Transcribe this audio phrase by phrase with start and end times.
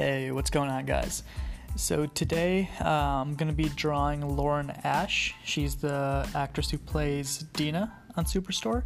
[0.00, 1.24] Hey, what's going on, guys?
[1.76, 5.34] So, today uh, I'm going to be drawing Lauren Ash.
[5.44, 8.82] She's the actress who plays Dina on Superstore.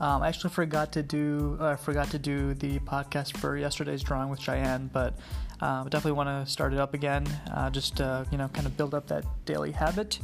[0.00, 4.30] Um, I actually forgot to do uh, forgot to do the podcast for yesterday's drawing
[4.30, 5.14] with Cheyenne, but
[5.62, 7.24] uh, I definitely want to start it up again.
[7.54, 10.18] Uh, just uh, you know, kind of build up that daily habit.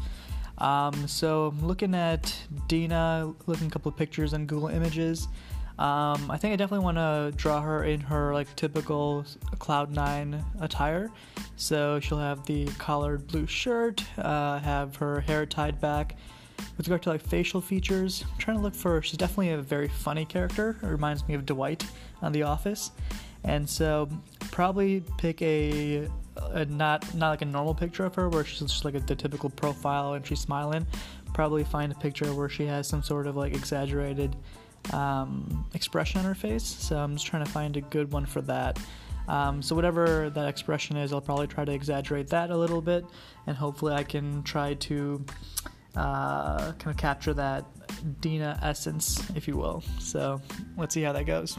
[0.59, 5.29] Um, so I'm looking at Dina, looking a couple of pictures on Google Images.
[5.79, 9.25] Um, I think I definitely want to draw her in her like typical
[9.57, 11.11] Cloud9 attire.
[11.57, 16.17] So she'll have the collared blue shirt, uh, have her hair tied back.
[16.77, 19.03] With regard to like facial features, I'm trying to look for.
[19.03, 20.77] She's definitely a very funny character.
[20.81, 21.85] It reminds me of Dwight
[22.23, 22.93] on The Office,
[23.43, 24.09] and so
[24.53, 28.85] probably pick a, a not not like a normal picture of her where she's just
[28.85, 30.87] like a, the typical profile and she's smiling.
[31.33, 34.37] Probably find a picture where she has some sort of like exaggerated
[34.93, 36.65] um, expression on her face.
[36.65, 38.79] So I'm just trying to find a good one for that.
[39.27, 43.07] Um, so whatever that expression is, I'll probably try to exaggerate that a little bit,
[43.47, 45.25] and hopefully I can try to
[45.97, 47.65] uh, kind of capture that
[48.21, 49.83] Dina essence, if you will.
[49.99, 50.41] So
[50.77, 51.57] let's see how that goes.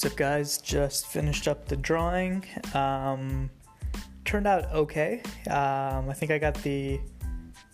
[0.00, 0.56] What's up, guys?
[0.56, 2.42] Just finished up the drawing.
[2.72, 3.50] Um,
[4.24, 5.20] turned out okay.
[5.46, 6.98] Um, I think I got the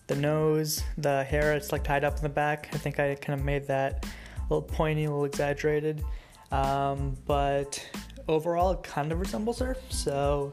[0.08, 1.54] the nose, the hair.
[1.54, 2.68] It's like tied up in the back.
[2.72, 4.06] I think I kind of made that
[4.38, 6.04] a little pointy, a little exaggerated.
[6.50, 7.80] Um, but
[8.26, 9.76] overall, it kind of resembles her.
[9.90, 10.52] So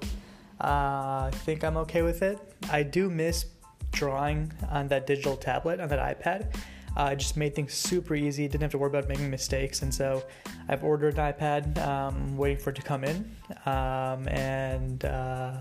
[0.61, 2.37] uh, I think I'm okay with it.
[2.71, 3.47] I do miss
[3.89, 6.53] drawing on that digital tablet on that iPad.
[6.95, 8.47] Uh, just made things super easy.
[8.47, 10.23] Didn't have to worry about making mistakes, and so
[10.69, 11.77] I've ordered an iPad.
[11.85, 13.35] Um, waiting for it to come in,
[13.65, 15.57] um, and uh,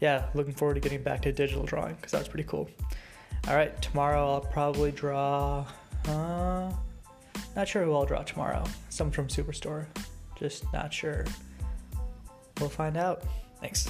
[0.00, 2.70] yeah, looking forward to getting back to digital drawing because that was pretty cool.
[3.48, 5.66] All right, tomorrow I'll probably draw.
[6.06, 6.72] Uh,
[7.56, 8.64] not sure who I'll draw tomorrow.
[8.88, 9.86] Someone from Superstore.
[10.38, 11.24] Just not sure.
[12.60, 13.24] We'll find out.
[13.60, 13.88] Thanks.